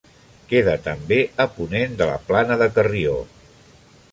Queda 0.53 0.73
també 0.87 1.19
a 1.45 1.47
ponent 1.57 1.93
de 2.01 2.07
la 2.13 2.17
Plana 2.31 2.59
de 2.63 2.69
Carrió. 2.79 3.15